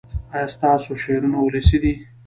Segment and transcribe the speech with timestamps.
[0.33, 1.93] ایا ستاسو شعرونه ولسي دي؟